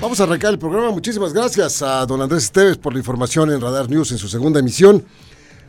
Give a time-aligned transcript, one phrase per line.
[0.00, 0.90] Vamos a arrancar el programa.
[0.92, 4.58] Muchísimas gracias a don Andrés Esteves por la información en Radar News en su segunda
[4.58, 5.04] emisión.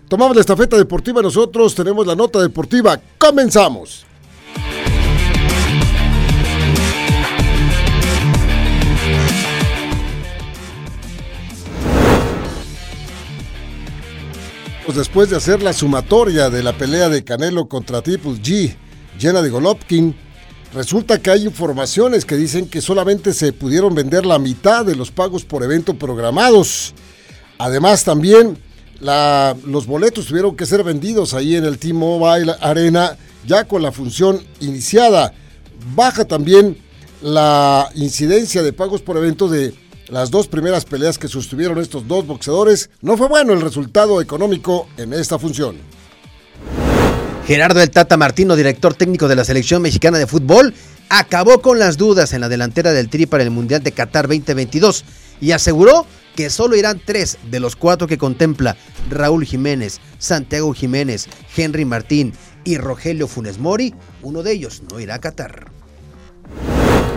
[0.08, 2.98] Tomamos la estafeta deportiva, nosotros tenemos la nota deportiva.
[3.18, 4.06] ¡Comenzamos!
[14.86, 18.76] Pues después de hacer la sumatoria de la pelea de Canelo contra Triple G,
[19.20, 20.16] llena de Golovkin,
[20.74, 25.12] Resulta que hay informaciones que dicen que solamente se pudieron vender la mitad de los
[25.12, 26.94] pagos por evento programados.
[27.58, 28.58] Además también
[29.02, 34.42] los boletos tuvieron que ser vendidos ahí en el T-Mobile Arena ya con la función
[34.62, 35.34] iniciada.
[35.94, 36.78] Baja también
[37.22, 39.74] la incidencia de pagos por evento de
[40.08, 42.90] las dos primeras peleas que sostuvieron estos dos boxeadores.
[43.02, 45.76] No fue bueno el resultado económico en esta función.
[47.52, 50.74] Gerardo El Tata Martino, director técnico de la selección mexicana de fútbol,
[51.10, 55.04] acabó con las dudas en la delantera del Tri para el Mundial de Qatar 2022
[55.42, 56.06] y aseguró
[56.38, 58.78] que solo irán tres de los cuatro que contempla
[59.10, 62.32] Raúl Jiménez, Santiago Jiménez, Henry Martín
[62.64, 63.94] y Rogelio Funes Mori.
[64.22, 65.66] Uno de ellos no irá a Qatar.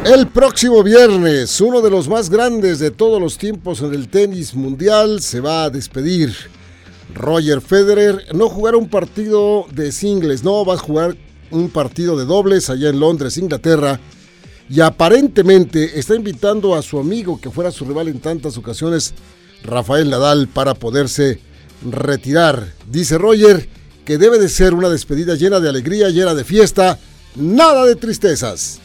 [0.05, 4.53] El próximo viernes, uno de los más grandes de todos los tiempos en el tenis
[4.57, 6.35] mundial se va a despedir.
[7.13, 11.17] Roger Federer no jugará un partido de singles, no va a jugar
[11.51, 14.01] un partido de dobles allá en Londres, Inglaterra.
[14.71, 19.15] Y aparentemente está invitando a su amigo que fuera su rival en tantas ocasiones,
[19.63, 21.41] Rafael Nadal, para poderse
[21.85, 22.73] retirar.
[22.91, 23.69] Dice Roger
[24.05, 26.99] que debe de ser una despedida llena de alegría, llena de fiesta,
[27.37, 28.81] nada de tristezas.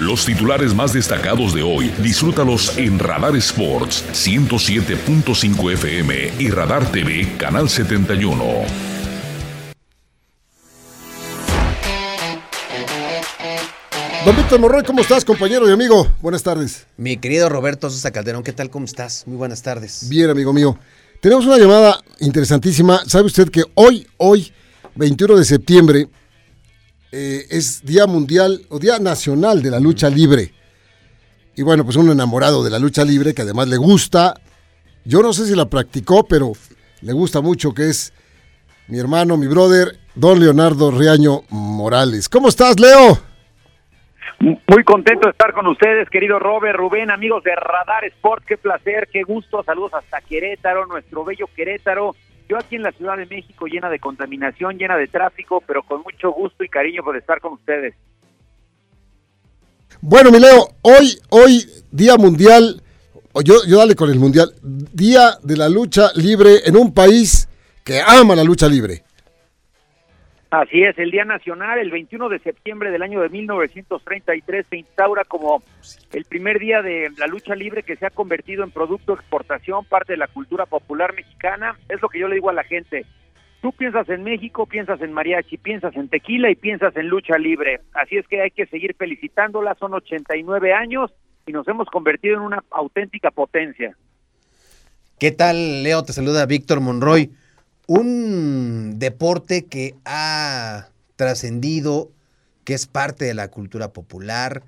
[0.00, 7.36] Los titulares más destacados de hoy, disfrútalos en Radar Sports 107.5 FM y Radar TV
[7.36, 8.42] Canal 71.
[14.24, 16.08] Don Víctor Morroy, ¿cómo estás, compañero y amigo?
[16.22, 16.86] Buenas tardes.
[16.96, 18.70] Mi querido Roberto Sosa Calderón, ¿qué tal?
[18.70, 19.24] ¿Cómo estás?
[19.26, 20.08] Muy buenas tardes.
[20.08, 20.78] Bien, amigo mío.
[21.20, 23.02] Tenemos una llamada interesantísima.
[23.06, 24.50] ¿Sabe usted que hoy, hoy,
[24.94, 26.08] 21 de septiembre,
[27.12, 30.52] eh, es Día Mundial o Día Nacional de la Lucha Libre.
[31.56, 34.34] Y bueno, pues un enamorado de la lucha libre que además le gusta,
[35.04, 36.52] yo no sé si la practicó, pero
[37.02, 38.14] le gusta mucho, que es
[38.86, 42.28] mi hermano, mi brother, don Leonardo Riaño Morales.
[42.28, 43.18] ¿Cómo estás, Leo?
[44.40, 49.08] Muy contento de estar con ustedes, querido Robert, Rubén, amigos de Radar Sport, qué placer,
[49.12, 52.16] qué gusto, saludos hasta Querétaro, nuestro bello Querétaro,
[52.50, 56.02] yo aquí en la Ciudad de México llena de contaminación, llena de tráfico, pero con
[56.02, 57.94] mucho gusto y cariño por estar con ustedes.
[60.00, 62.82] Bueno, mi Leo, hoy, hoy, Día Mundial,
[63.44, 67.48] yo, yo dale con el Mundial, Día de la Lucha Libre en un país
[67.84, 69.04] que ama la lucha libre.
[70.50, 75.22] Así es, el Día Nacional, el 21 de septiembre del año de 1933, se instaura
[75.24, 75.62] como
[76.12, 79.84] el primer día de la lucha libre que se ha convertido en producto de exportación,
[79.84, 81.78] parte de la cultura popular mexicana.
[81.88, 83.06] Es lo que yo le digo a la gente.
[83.62, 87.82] Tú piensas en México, piensas en mariachi, piensas en tequila y piensas en lucha libre.
[87.92, 89.76] Así es que hay que seguir felicitándola.
[89.76, 91.12] Son 89 años
[91.46, 93.96] y nos hemos convertido en una auténtica potencia.
[95.20, 96.02] ¿Qué tal, Leo?
[96.02, 97.30] Te saluda Víctor Monroy
[97.92, 102.12] un deporte que ha trascendido,
[102.62, 104.62] que es parte de la cultura popular,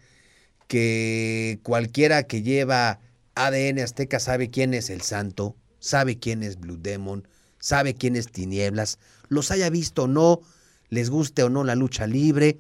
[0.67, 2.99] que cualquiera que lleva
[3.37, 7.29] ADN azteca sabe quién es el santo, sabe quién es Blue Demon,
[7.61, 10.41] sabe quién es Tinieblas, los haya visto o no,
[10.89, 12.59] les guste o no la lucha libre,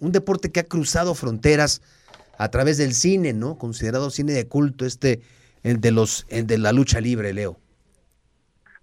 [0.00, 1.82] un deporte que ha cruzado fronteras
[2.36, 3.58] a través del cine, ¿no?
[3.58, 5.20] Considerado cine de culto, este,
[5.62, 7.60] de los, el de la lucha libre, Leo.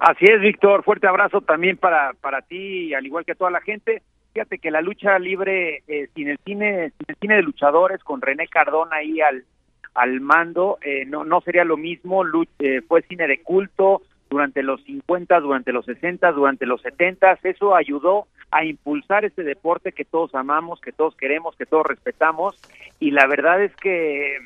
[0.02, 0.84] Así es, Víctor.
[0.84, 4.02] Fuerte abrazo también para, para ti, al igual que a toda la gente.
[4.34, 8.20] Fíjate que la lucha libre eh, sin el cine, sin el cine de luchadores, con
[8.20, 9.46] René Cardona ahí al,
[9.94, 12.24] al mando, eh, no, no sería lo mismo.
[12.58, 17.38] Eh, fue cine de culto durante los 50, durante los 60, durante los 70.
[17.44, 22.60] Eso ayudó a impulsar este deporte que todos amamos, que todos queremos, que todos respetamos.
[23.00, 24.40] Y la verdad es que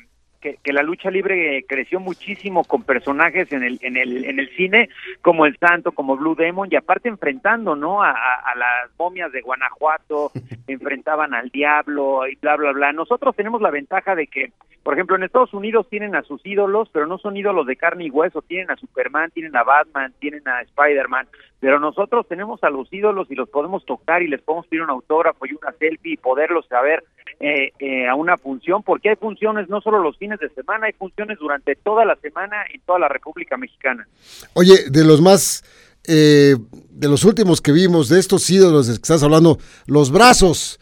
[0.62, 4.88] que, la lucha libre creció muchísimo con personajes en el, en el, en el cine,
[5.22, 8.02] como el Santo, como Blue Demon, y aparte enfrentando, ¿no?
[8.02, 8.14] A,
[8.56, 10.30] las momias de Guanajuato,
[10.66, 12.92] enfrentaban al diablo y bla, bla, bla.
[12.92, 14.52] Nosotros tenemos la ventaja de que,
[14.82, 18.04] por ejemplo, en Estados Unidos tienen a sus ídolos, pero no son ídolos de carne
[18.04, 21.26] y hueso, tienen a Superman, tienen a Batman, tienen a Spider-Man,
[21.60, 24.90] pero nosotros tenemos a los ídolos y los podemos tocar y les podemos pedir un
[24.90, 27.02] autógrafo y una selfie y poderlos saber
[27.40, 30.92] eh, eh, a una función, porque hay funciones no solo los fines de semana, hay
[30.92, 34.06] funciones durante toda la semana en toda la República Mexicana.
[34.54, 35.64] Oye, de los más,
[36.06, 36.56] eh,
[36.90, 40.78] de los últimos que vimos, de estos ídolos de que estás hablando, los brazos,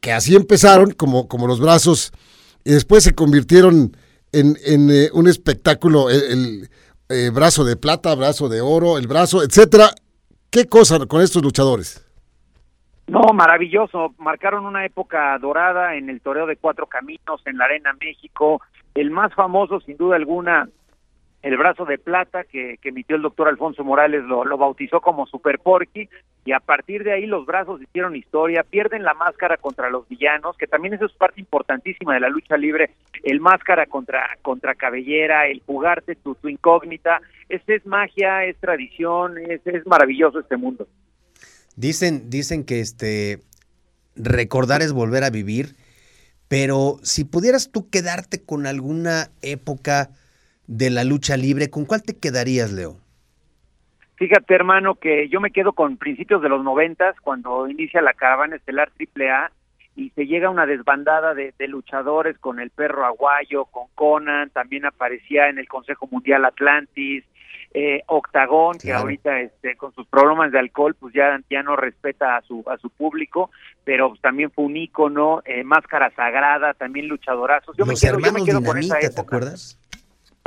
[0.00, 2.12] que así empezaron, como, como los brazos,
[2.64, 3.96] y después se convirtieron
[4.32, 6.68] en, en un espectáculo, el,
[7.32, 9.90] brazo de plata, brazo de oro, el brazo, etcétera.
[10.50, 12.04] ¿Qué cosa con estos luchadores?
[13.06, 14.14] No, maravilloso.
[14.18, 18.60] Marcaron una época dorada en el toreo de cuatro caminos en la Arena México.
[18.94, 20.68] El más famoso, sin duda alguna,
[21.42, 26.08] el brazo de plata que, emitió el doctor Alfonso Morales lo, bautizó como Super Porky
[26.44, 30.56] y a partir de ahí los brazos hicieron historia, pierden la máscara contra los villanos,
[30.56, 32.90] que también eso es parte importantísima de la lucha libre,
[33.22, 39.60] el máscara contra, contra cabellera, el jugarte tu, incógnita, esta es magia, es tradición, es,
[39.66, 40.88] es maravilloso este mundo.
[41.76, 43.40] Dicen, dicen que este
[44.16, 45.76] recordar es volver a vivir,
[46.48, 50.10] pero si pudieras tú quedarte con alguna época
[50.68, 52.98] de la lucha libre, ¿con cuál te quedarías, Leo?
[54.16, 58.56] Fíjate, hermano, que yo me quedo con principios de los noventas, cuando inicia la caravana
[58.56, 59.50] estelar AAA
[59.96, 64.86] y se llega una desbandada de, de, luchadores con el perro aguayo, con Conan, también
[64.86, 67.24] aparecía en el Consejo Mundial Atlantis,
[67.74, 72.36] eh, Octagón, que ahorita este, con sus problemas de alcohol, pues ya, ya no respeta
[72.36, 73.50] a su, a su público,
[73.84, 77.76] pero también fue un ícono, eh, Máscara Sagrada, también luchadorazos.
[77.76, 79.78] Yo Los me quedo, hermanos yo me Dinamita, ¿te acuerdas?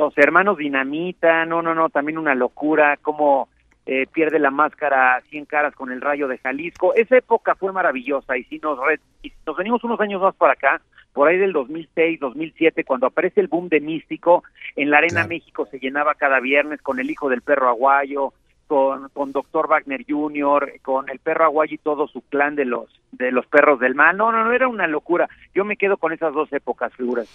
[0.02, 3.50] Los hermanos Dinamita, no, no, no, también una locura, como
[3.86, 6.96] eh, pierde la máscara 100 caras con el rayo de Jalisco.
[6.96, 8.80] Esa época fue maravillosa y si nos,
[9.22, 10.82] y nos venimos unos años más para acá,
[11.14, 14.44] por ahí del 2006, 2007, cuando aparece el boom de Místico,
[14.76, 18.34] en la Arena México se llenaba cada viernes con el hijo del perro aguayo,
[18.66, 22.90] con, con Doctor Wagner Jr., con el perro aguayo y todo su clan de los,
[23.12, 24.18] de los perros del mal.
[24.18, 25.30] No, no, no, era una locura.
[25.54, 27.28] Yo me quedo con esas dos épocas, figuras.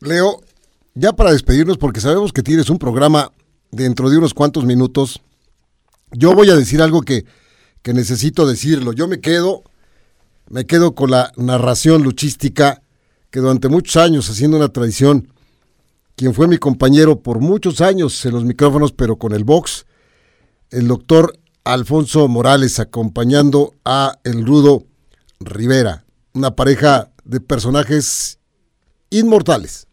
[0.00, 0.36] Leo,
[0.94, 3.32] ya para despedirnos, porque sabemos que tienes un programa
[3.70, 5.20] dentro de unos cuantos minutos,
[6.12, 7.24] yo voy a decir algo que,
[7.82, 8.92] que necesito decirlo.
[8.92, 9.62] Yo me quedo,
[10.48, 12.82] me quedo con la narración luchística
[13.30, 15.32] que durante muchos años, haciendo una tradición,
[16.16, 19.86] quien fue mi compañero por muchos años en los micrófonos, pero con el box,
[20.70, 24.84] el doctor Alfonso Morales, acompañando a el rudo
[25.38, 26.04] Rivera,
[26.34, 28.38] una pareja de personajes
[29.10, 29.86] inmortales.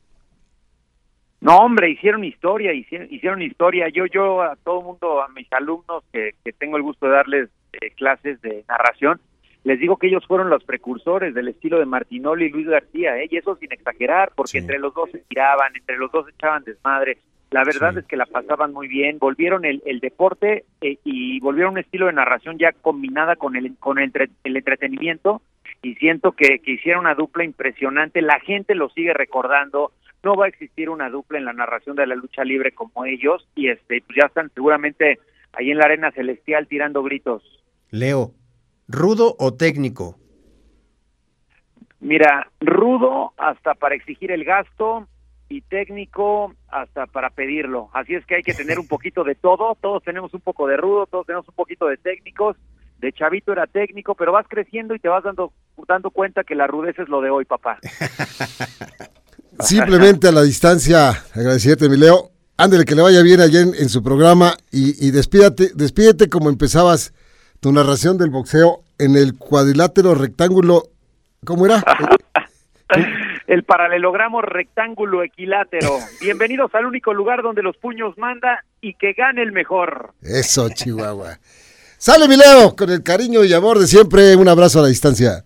[1.40, 3.90] No, hombre, hicieron historia, hicieron, hicieron historia.
[3.90, 7.50] Yo, yo a todo mundo, a mis alumnos que, que tengo el gusto de darles
[7.74, 9.20] eh, clases de narración,
[9.64, 13.28] les digo que ellos fueron los precursores del estilo de Martinoli y Luis García, ¿eh?
[13.30, 17.18] y eso sin exagerar, porque entre los dos se tiraban, entre los dos echaban desmadre.
[17.52, 21.74] La verdad es que la pasaban muy bien, volvieron el, el deporte eh, y volvieron
[21.74, 24.12] un estilo de narración ya combinada con el, con el,
[24.44, 25.42] entretenimiento
[25.82, 29.92] y siento que, que hicieron una dupla impresionante, la gente lo sigue recordando,
[30.24, 33.48] no va a existir una dupla en la narración de la lucha libre como ellos
[33.56, 35.20] y este pues ya están seguramente
[35.54, 37.44] ahí en la arena celestial tirando gritos.
[37.92, 38.34] Leo,
[38.88, 40.18] ¿Rudo o técnico?
[42.00, 45.08] Mira, rudo hasta para exigir el gasto
[45.50, 47.90] y técnico hasta para pedirlo.
[47.94, 49.76] Así es que hay que tener un poquito de todo.
[49.82, 52.56] Todos tenemos un poco de rudo, todos tenemos un poquito de técnicos.
[53.00, 55.52] De chavito era técnico, pero vas creciendo y te vas dando,
[55.88, 57.80] dando cuenta que la rudeza es lo de hoy, papá.
[59.60, 62.32] Simplemente a la distancia, agradecerte, mi Leo.
[62.58, 67.14] Ándale, que le vaya bien allá en, su programa y, y despídate, despídete como empezabas
[67.60, 70.90] tu narración del boxeo en el cuadrilátero rectángulo,
[71.46, 71.84] ¿cómo era?
[73.48, 75.98] el paralelogramo rectángulo equilátero.
[76.22, 80.14] Bienvenidos al único lugar donde los puños manda y que gane el mejor.
[80.22, 81.40] Eso, Chihuahua.
[81.98, 85.46] Sale mi Leo, con el cariño y amor de siempre, un abrazo a la distancia.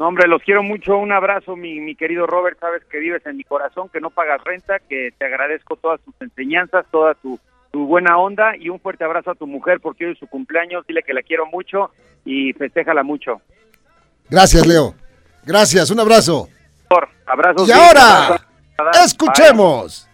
[0.00, 0.96] No, hombre, los quiero mucho.
[0.96, 2.58] Un abrazo, mi, mi querido Robert.
[2.58, 6.14] Sabes que vives en mi corazón, que no pagas renta, que te agradezco todas tus
[6.20, 7.38] enseñanzas, toda tu
[7.70, 10.86] tu buena onda y un fuerte abrazo a tu mujer porque hoy es su cumpleaños.
[10.86, 11.90] Dile que la quiero mucho
[12.24, 13.40] y festéjala mucho.
[14.28, 14.94] Gracias, Leo.
[15.44, 16.48] Gracias, un abrazo.
[17.26, 17.68] Abrazos.
[17.68, 18.40] Y ahora,
[19.04, 20.09] escuchemos.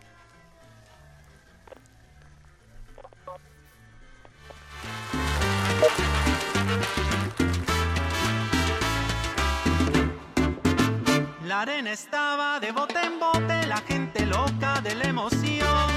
[11.56, 15.90] La arena estaba de bote en bote, la gente loca de la emoción.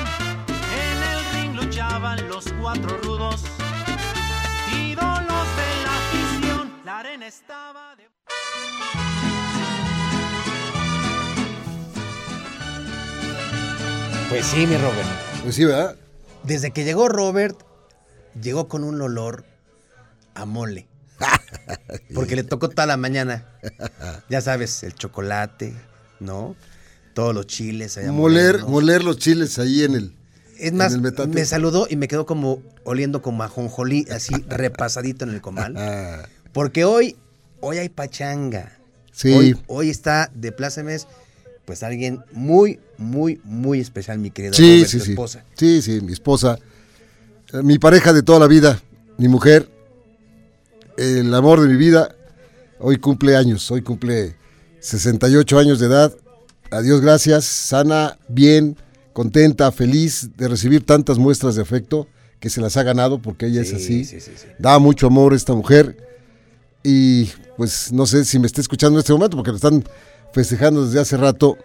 [0.47, 3.43] En el ring luchaban los cuatro rudos,
[4.71, 6.73] ídolos de la afición.
[6.85, 8.07] La arena estaba de...
[14.29, 15.09] Pues sí, mi Robert.
[15.43, 15.97] Pues sí, ¿verdad?
[16.43, 17.61] Desde que llegó Robert,
[18.41, 19.43] llegó con un olor
[20.35, 20.87] a mole.
[22.13, 23.45] Porque le tocó toda la mañana.
[24.29, 25.73] Ya sabes, el chocolate,
[26.19, 26.55] ¿no?
[27.13, 27.97] Todos los chiles.
[27.97, 30.15] allá Moler, moler los chiles ahí en el.
[30.57, 31.29] Es más, en el metate.
[31.29, 35.75] me saludó y me quedó como oliendo como a jonjolí, así repasadito en el comal.
[36.53, 37.15] Porque hoy,
[37.61, 38.77] hoy hay pachanga.
[39.11, 39.33] Sí.
[39.33, 41.07] Hoy, hoy está de plácemes,
[41.65, 45.11] pues alguien muy, muy, muy especial, mi querido sí, Robert, sí, tu sí.
[45.11, 45.45] esposa.
[45.55, 46.57] Sí, sí, mi esposa.
[47.53, 48.81] eh, Mi pareja de toda la vida,
[49.17, 49.69] mi mujer,
[50.99, 52.13] el amor de mi vida,
[52.79, 54.35] hoy cumple años, hoy cumple
[54.81, 56.13] 68 años de edad.
[56.71, 58.75] Adiós, gracias, sana, bien,
[59.13, 62.07] contenta, feliz de recibir tantas muestras de afecto
[62.39, 64.05] que se las ha ganado porque ella es Sí, así.
[64.05, 64.47] sí, sí, sí.
[64.59, 65.97] Da mucho amor esta mujer
[66.83, 69.83] y pues no sé si me está escuchando en este momento porque lo están
[70.33, 71.57] festejando desde hace rato,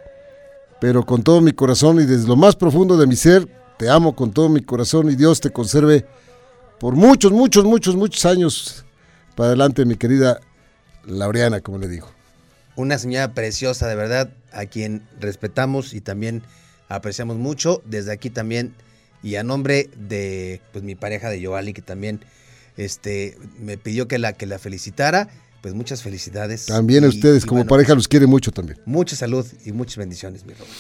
[0.81, 3.49] pero con todo mi corazón y desde lo más profundo de mi ser,
[3.79, 6.07] te amo con todo mi corazón y Dios te conserve
[6.79, 8.84] por muchos, muchos, muchos, muchos años
[9.35, 10.41] para adelante, mi querida
[11.07, 12.09] Laureana, como le digo.
[12.77, 16.43] Una señora preciosa, de verdad, a quien respetamos y también
[16.89, 17.83] apreciamos mucho.
[17.85, 18.75] Desde aquí también,
[19.23, 22.21] y a nombre de pues, mi pareja de Joali, que también
[22.77, 25.29] este, me pidió que la, que la felicitara,
[25.63, 26.67] pues muchas felicidades.
[26.67, 28.79] También a ustedes y como bueno, pareja los quiere mucho también.
[28.87, 30.71] Mucha salud y muchas bendiciones, mi Robert.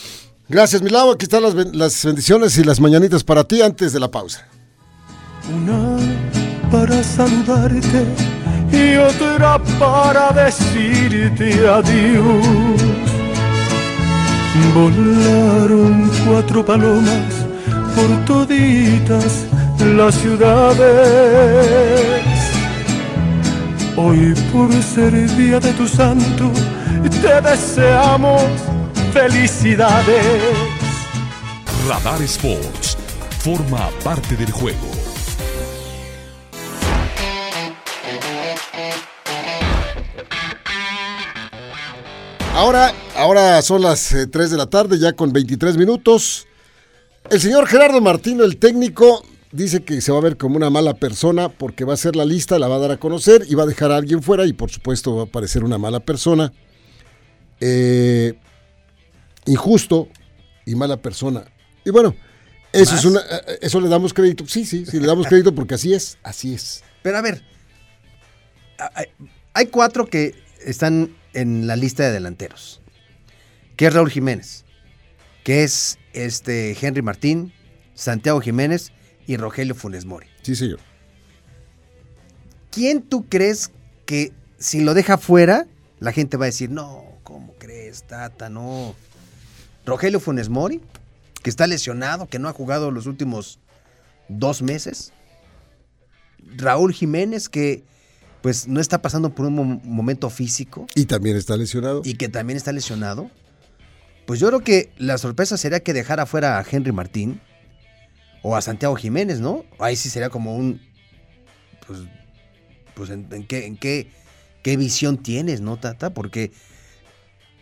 [0.48, 1.12] Gracias, mi Lau.
[1.12, 4.46] Aquí están las, las bendiciones y las mañanitas para ti antes de la pausa.
[5.50, 5.96] Una
[6.74, 8.04] para saludarte
[8.72, 12.82] y otra para decirte adiós.
[14.74, 17.32] Volaron cuatro palomas
[17.94, 19.46] por toditas
[19.96, 21.08] las ciudades.
[23.96, 26.50] Hoy por ser día de tu santo,
[27.22, 28.42] te deseamos
[29.12, 30.26] felicidades.
[31.88, 32.96] Radar Sports
[33.44, 34.93] forma parte del juego.
[42.64, 46.46] Ahora, ahora son las eh, 3 de la tarde, ya con 23 minutos.
[47.28, 50.94] El señor Gerardo Martino, el técnico, dice que se va a ver como una mala
[50.94, 53.64] persona porque va a hacer la lista, la va a dar a conocer y va
[53.64, 56.54] a dejar a alguien fuera y por supuesto va a parecer una mala persona.
[57.60, 58.32] Eh,
[59.44, 60.08] injusto
[60.64, 61.44] y mala persona.
[61.84, 62.16] Y bueno,
[62.72, 63.00] eso ¿Más?
[63.00, 64.46] es una, eh, eso le damos crédito.
[64.48, 66.82] Sí, sí, sí, le damos crédito porque así es, así es.
[67.02, 67.42] Pero a ver,
[69.52, 72.80] hay cuatro que están en la lista de delanteros.
[73.76, 74.64] Que es Raúl Jiménez,
[75.42, 77.52] que es este Henry Martín,
[77.94, 78.92] Santiago Jiménez
[79.26, 80.26] y Rogelio Funes Mori.
[80.42, 80.80] Sí, señor.
[82.70, 83.70] ¿Quién tú crees
[84.06, 85.66] que si lo deja fuera,
[86.00, 88.48] la gente va a decir, no, ¿cómo crees, Tata?
[88.48, 88.94] No.
[89.84, 90.80] Rogelio Funes Mori,
[91.42, 93.58] que está lesionado, que no ha jugado los últimos
[94.28, 95.12] dos meses.
[96.56, 97.84] Raúl Jiménez, que
[98.44, 102.02] pues no está pasando por un mo- momento físico Y también está lesionado.
[102.04, 103.30] y que también está lesionado.
[104.26, 107.40] Pues yo creo que la sorpresa sería que dejara fuera a Henry Martín
[108.42, 109.64] o a Santiago Jiménez, ¿no?
[109.78, 110.82] Ahí sí sería como un.
[111.86, 112.00] Pues,
[112.94, 114.10] pues en, en qué, en qué,
[114.62, 116.12] qué visión tienes, ¿no, Tata?
[116.12, 116.52] Porque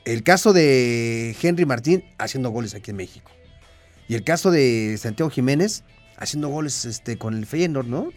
[0.04, 3.30] el caso de Henry Martín haciendo goles aquí en México.
[4.08, 5.84] Y el caso de Santiago Jiménez
[6.16, 8.10] haciendo goles este, con el Feyenoord, ¿no?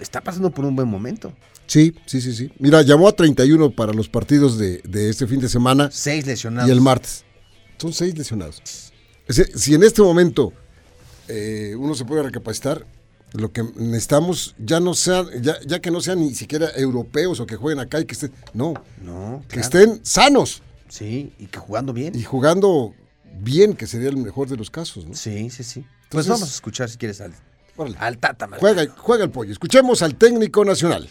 [0.00, 1.32] Está pasando por un buen momento.
[1.66, 2.50] Sí, sí, sí, sí.
[2.58, 6.68] Mira, llamó a 31 para los partidos de, de este fin de semana Seis lesionados.
[6.68, 7.24] y el martes.
[7.78, 8.62] Son seis lesionados.
[9.54, 10.52] Si en este momento
[11.28, 12.86] eh, uno se puede recapacitar,
[13.32, 17.46] lo que necesitamos ya no sean, ya, ya que no sean ni siquiera europeos o
[17.46, 19.66] que jueguen acá y que estén, no, No, que claro.
[19.66, 22.14] estén sanos Sí, y que jugando bien.
[22.14, 22.94] y jugando
[23.40, 25.14] bien, que sería el mejor de los casos, ¿no?
[25.14, 25.80] Sí, sí, sí.
[26.10, 27.32] Pues Entonces- vamos a escuchar si quieres al,
[27.76, 27.96] Órale.
[27.98, 28.46] al Tata.
[28.46, 28.72] Martino.
[28.72, 29.52] Juega, juega el pollo.
[29.52, 31.10] Escuchemos al técnico nacional.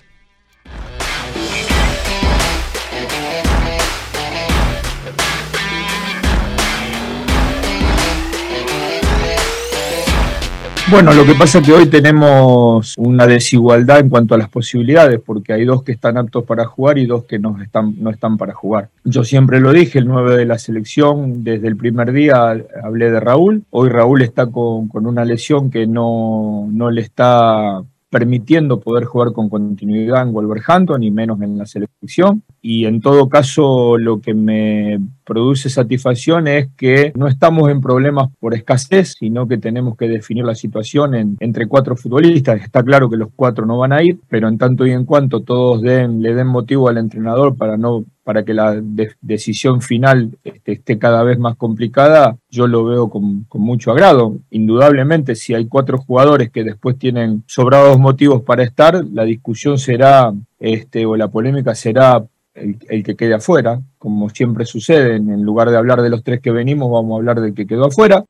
[10.93, 15.19] Bueno, lo que pasa es que hoy tenemos una desigualdad en cuanto a las posibilidades,
[15.19, 18.37] porque hay dos que están aptos para jugar y dos que no están, no están
[18.37, 18.91] para jugar.
[19.03, 23.19] Yo siempre lo dije, el 9 de la selección, desde el primer día hablé de
[23.19, 23.63] Raúl.
[23.71, 27.81] Hoy Raúl está con, con una lesión que no, no le está
[28.11, 32.43] permitiendo poder jugar con continuidad en Wolverhampton y menos en la selección.
[32.65, 38.29] Y en todo caso lo que me produce satisfacción es que no estamos en problemas
[38.39, 42.61] por escasez, sino que tenemos que definir la situación entre cuatro futbolistas.
[42.61, 45.41] Está claro que los cuatro no van a ir, pero en tanto y en cuanto
[45.41, 48.81] todos le den motivo al entrenador para no para que la
[49.21, 54.37] decisión final este, esté cada vez más complicada, yo lo veo con, con, mucho agrado.
[54.49, 60.33] Indudablemente, si hay cuatro jugadores que después tienen sobrados motivos para estar, la discusión será,
[60.57, 65.77] este, o la polémica será el, que quede afuera, como siempre sucede, en lugar de
[65.77, 68.25] hablar de los tres que venimos, vamos a hablar del que quedó afuera.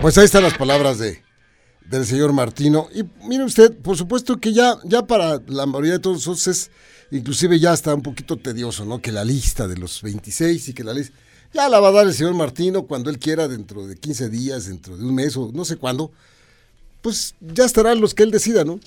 [0.00, 1.22] Pues ahí están las palabras de,
[1.86, 2.86] del señor Martino.
[2.94, 6.70] Y mire usted, por supuesto que ya, ya para la mayoría de todos nosotros es,
[7.10, 9.00] inclusive ya está un poquito tedioso, ¿no?
[9.00, 11.16] Que la lista de los 26 y que la lista...
[11.52, 14.66] Ya la va a dar el señor Martino cuando él quiera, dentro de 15 días,
[14.66, 16.12] dentro de un mes o no sé cuándo
[17.06, 18.80] pues ya estarán los que él decida, ¿no?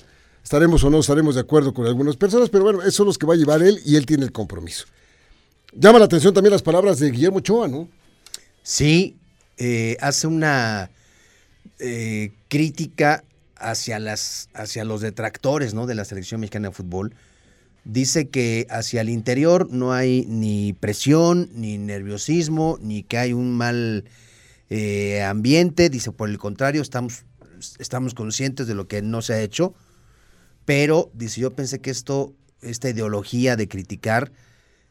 [0.44, 3.24] Estaremos o no estaremos de acuerdo con algunas personas, pero bueno, esos son los que
[3.24, 4.84] va a llevar él y él tiene el compromiso.
[5.72, 7.88] Llama la atención también las palabras de Guillermo Ochoa, ¿no?
[8.62, 9.16] Sí,
[9.56, 10.90] eh, hace una
[11.78, 13.24] eh, crítica
[13.56, 15.86] hacia, las, hacia los detractores ¿no?
[15.86, 17.14] de la selección mexicana de fútbol.
[17.86, 23.56] Dice que hacia el interior no hay ni presión, ni nerviosismo, ni que hay un
[23.56, 24.04] mal
[24.68, 25.88] eh, ambiente.
[25.88, 27.24] Dice, por el contrario, estamos
[27.78, 29.74] estamos conscientes de lo que no se ha hecho,
[30.64, 34.32] pero dice, yo pensé que esto, esta ideología de criticar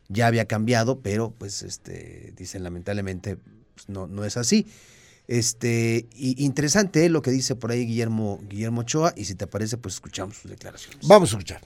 [0.07, 3.37] ya había cambiado, pero pues este, dicen lamentablemente
[3.75, 4.67] pues, no, no es así.
[5.27, 9.77] Este, y interesante lo que dice por ahí Guillermo, Guillermo Ochoa, y si te parece,
[9.77, 11.07] pues escuchamos sus declaraciones.
[11.07, 11.61] Vamos a escuchar.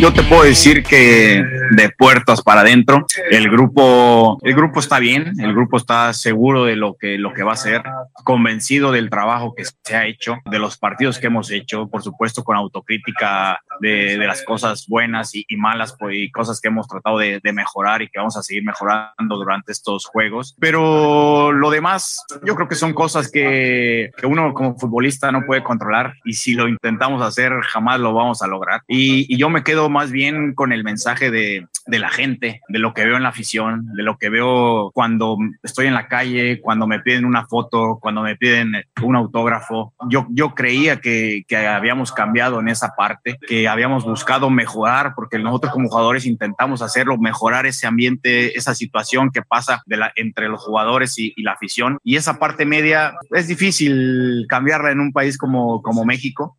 [0.00, 5.34] Yo te puedo decir que de puertas para adentro, el grupo, el grupo está bien,
[5.38, 7.82] el grupo está seguro de lo que, lo que va a hacer,
[8.24, 12.42] convencido del trabajo que se ha hecho, de los partidos que hemos hecho, por supuesto
[12.44, 17.18] con autocrítica de, de las cosas buenas y, malas pues, y cosas que hemos tratado
[17.18, 20.56] de, de, mejorar y que vamos a seguir mejorando durante estos juegos.
[20.58, 25.62] Pero lo demás, yo creo que son cosas que, que uno como futbolista no puede
[25.62, 28.80] controlar y si lo intentamos hacer jamás lo vamos a lograr.
[28.88, 32.78] y, y yo me quedo más bien con el mensaje de, de, la gente, de
[32.78, 36.60] lo que veo en la afición, de lo que veo cuando estoy en la calle,
[36.60, 39.94] cuando me piden una foto, cuando me piden un autógrafo.
[40.08, 45.38] Yo, yo creía que, que habíamos cambiado en esa parte, que habíamos buscado mejorar, porque
[45.38, 50.48] nosotros como jugadores intentamos hacerlo, mejorar ese ambiente, esa situación que pasa de la, entre
[50.48, 51.98] los jugadores y, y la afición.
[52.04, 56.56] Y esa parte media es difícil cambiarla en un país como, como México,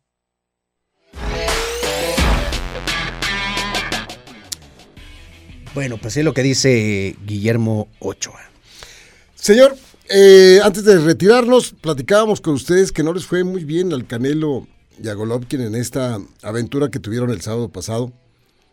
[5.74, 8.40] Bueno, pues es lo que dice Guillermo Ochoa.
[9.34, 9.74] Señor,
[10.10, 14.66] eh, antes de retirarnos, platicábamos con ustedes que no les fue muy bien al Canelo
[15.02, 18.12] y a Golovkin en esta aventura que tuvieron el sábado pasado.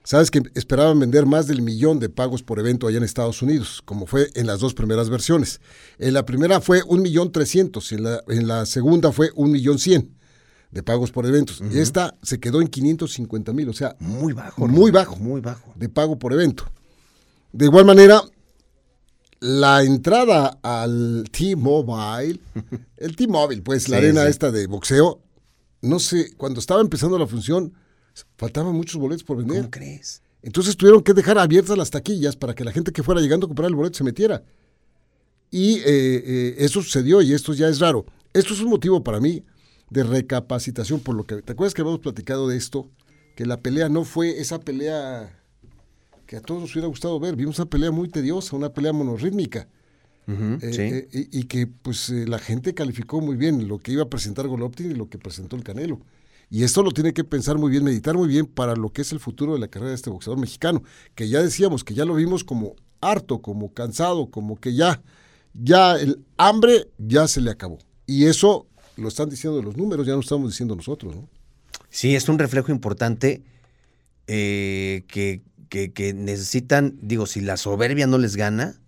[0.04, 3.82] Sabes que esperaban vender más del millón de pagos por evento allá en Estados Unidos,
[3.86, 5.62] como fue en las dos primeras versiones.
[6.00, 9.80] En la primera fue un millón trescientos, en la, en la segunda fue un millón
[9.80, 10.18] cien
[10.72, 11.62] de pagos por eventos.
[11.72, 14.68] Y esta se quedó en 550 mil, o sea, muy bajo.
[14.68, 15.16] Muy bajo.
[15.16, 15.74] Muy bajo.
[15.76, 16.70] De pago por evento.
[17.52, 18.22] De igual manera,
[19.40, 22.40] la entrada al T-Mobile,
[22.98, 25.22] el T-Mobile, pues la arena esta de boxeo,
[25.82, 27.74] no sé, cuando estaba empezando la función,
[28.38, 29.60] faltaban muchos boletos por vender.
[29.60, 30.22] ¿Cómo crees?
[30.42, 33.50] Entonces tuvieron que dejar abiertas las taquillas para que la gente que fuera llegando a
[33.50, 34.44] comprar el boleto se metiera.
[35.52, 38.06] Y eh, eh, eso sucedió y esto ya es raro.
[38.34, 39.44] Esto es un motivo para mí
[39.90, 41.42] de recapacitación por lo que...
[41.42, 42.90] ¿Te acuerdas que habíamos platicado de esto?
[43.36, 45.39] Que la pelea no fue esa pelea
[46.30, 47.36] que a todos nos hubiera gustado ver.
[47.36, 49.68] Vimos una pelea muy tediosa, una pelea monorrítmica.
[50.28, 54.04] eh, eh, y, y, que pues eh, la gente calificó muy bien lo que iba
[54.04, 56.00] a presentar Golovkin y lo que presentó el Canelo.
[56.52, 59.12] Y esto lo tiene que pensar muy bien, meditar muy bien para lo que es
[59.12, 60.84] el futuro de la carrera de este boxeador mexicano,
[61.16, 65.02] que ya decíamos que ya lo vimos como harto, como cansado, como que ya,
[65.56, 67.80] ya el hambre ya se le acabó.
[68.06, 71.28] Y eso lo están diciendo los números, ya no estamos diciendo nosotros, ¿no?
[71.90, 73.42] Sí, es un reflejo importante
[74.28, 78.80] eh, que, que, que, necesitan, digo, si la soberbia no les gana,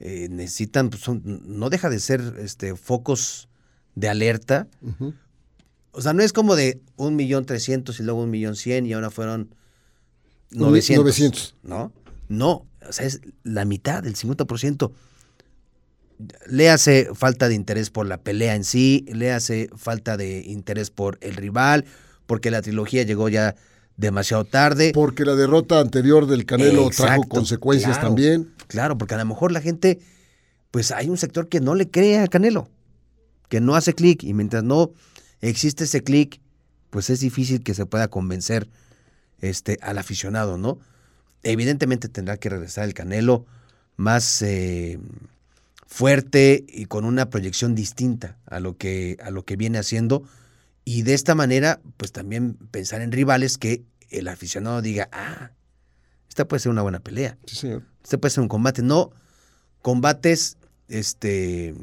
[0.00, 3.48] eh, necesitan, pues son, no deja de ser este, focos
[3.94, 4.68] de alerta.
[4.82, 5.14] Uh -huh.
[5.92, 8.92] O sea, no es como de un millón trescientos y luego un millón cien y
[8.92, 9.54] ahora fueron
[10.50, 11.02] 900.
[11.04, 11.54] 900.
[11.62, 11.92] ¿No?
[12.28, 14.92] No, o sea, es la mitad, el 50%.
[16.48, 20.90] Le hace falta de interés por la pelea en sí, le hace falta de interés
[20.90, 21.84] por el rival,
[22.26, 23.54] porque la trilogía llegó ya
[23.96, 24.92] demasiado tarde.
[24.94, 28.52] Porque la derrota anterior del Canelo Exacto, trajo consecuencias claro, también.
[28.66, 29.98] Claro, porque a lo mejor la gente,
[30.70, 32.68] pues hay un sector que no le cree a Canelo.
[33.48, 34.90] que no hace clic y mientras no
[35.40, 36.40] existe ese clic,
[36.90, 38.68] pues es difícil que se pueda convencer
[39.40, 40.78] este, al aficionado, ¿no?
[41.42, 43.46] Evidentemente tendrá que regresar el Canelo
[43.96, 44.98] más eh,
[45.86, 50.24] fuerte y con una proyección distinta a lo que a lo que viene haciendo
[50.86, 55.50] y de esta manera pues también pensar en rivales que el aficionado diga ah
[56.28, 57.82] esta puede ser una buena pelea Sí, señor.
[58.02, 59.10] este puede ser un combate no
[59.82, 60.56] combates
[60.88, 61.74] este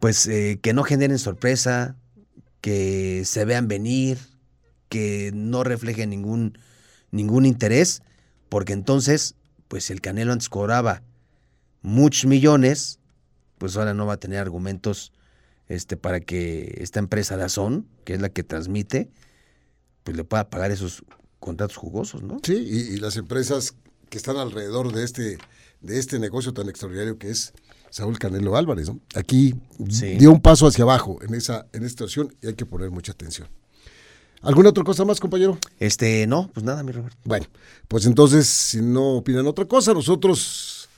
[0.00, 1.94] pues eh, que no generen sorpresa
[2.60, 4.18] que se vean venir
[4.88, 6.58] que no reflejen ningún
[7.10, 8.02] ningún interés
[8.48, 9.34] porque entonces
[9.68, 11.02] pues el Canelo antes cobraba
[11.82, 12.98] muchos millones,
[13.58, 15.12] pues ahora no va a tener argumentos
[15.68, 19.10] este, para que esta empresa Dazón, que es la que transmite,
[20.04, 21.04] pues le pueda pagar esos
[21.40, 22.38] contratos jugosos, ¿no?
[22.42, 23.74] Sí, y, y las empresas
[24.08, 25.38] que están alrededor de este,
[25.80, 27.52] de este negocio tan extraordinario que es
[27.90, 29.00] Saúl Canelo Álvarez, ¿no?
[29.14, 29.54] Aquí
[29.88, 30.16] Sí.
[30.16, 33.12] dio un paso hacia abajo en esa, en esta situación y hay que poner mucha
[33.12, 33.48] atención.
[34.42, 35.58] ¿Alguna otra cosa más, compañero?
[35.80, 37.16] Este, no, pues nada, mi Roberto.
[37.24, 37.46] Bueno,
[37.88, 40.88] pues entonces, si no opinan otra cosa, nosotros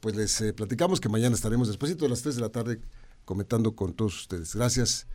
[0.00, 2.80] pues les eh, platicamos que mañana estaremos después de las 3 de la tarde
[3.28, 4.54] comentando con todos ustedes.
[4.54, 5.06] Gracias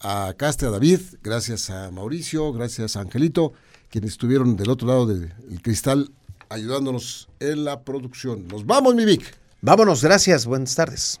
[0.00, 3.52] a Caste, a David, gracias a Mauricio, gracias a Angelito,
[3.88, 6.10] quienes estuvieron del otro lado del cristal
[6.48, 8.48] ayudándonos en la producción.
[8.48, 9.22] Nos vamos, mi Vic.
[9.60, 11.20] Vámonos, gracias, buenas tardes.